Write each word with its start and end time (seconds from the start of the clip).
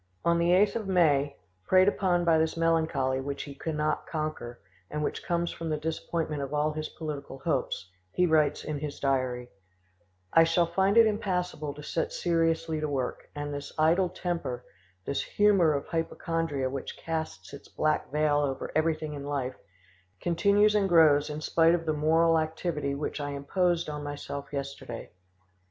On 0.25 0.39
the 0.39 0.47
8th 0.49 0.75
of 0.75 0.87
May, 0.87 1.37
preyed 1.67 1.87
upon 1.87 2.25
by 2.25 2.39
this 2.39 2.57
melancholy, 2.57 3.21
which 3.21 3.43
he 3.43 3.53
cannot 3.53 4.07
conquer, 4.07 4.59
and 4.89 5.03
which 5.03 5.23
comes 5.23 5.51
from 5.51 5.69
the 5.69 5.77
disappointment 5.77 6.41
of 6.41 6.55
all 6.55 6.71
his 6.73 6.89
political 6.89 7.37
hopes, 7.37 7.91
he 8.11 8.25
writes 8.25 8.63
in 8.63 8.79
his 8.79 8.99
diary: 8.99 9.49
"I 10.33 10.43
shall 10.43 10.65
find 10.65 10.97
it 10.97 11.05
impassible 11.05 11.75
to 11.75 11.83
set 11.83 12.11
seriously 12.11 12.79
to 12.79 12.87
work, 12.87 13.29
and 13.35 13.53
this 13.53 13.71
idle 13.77 14.09
temper, 14.09 14.65
this 15.05 15.21
humour 15.21 15.73
of 15.73 15.85
hypochondria 15.85 16.67
which 16.67 16.97
casts 16.97 17.53
its 17.53 17.67
black 17.67 18.11
veil 18.11 18.39
over 18.39 18.71
everything 18.75 19.13
in 19.13 19.23
life,—continues 19.23 20.73
and 20.73 20.89
grows 20.89 21.29
in 21.29 21.41
spite 21.41 21.75
of 21.75 21.85
the 21.85 21.93
moral 21.93 22.39
activity 22.39 22.95
which 22.95 23.21
I 23.21 23.29
imposed 23.33 23.87
on 23.87 24.01
myself 24.03 24.51
yesterday." 24.51 25.11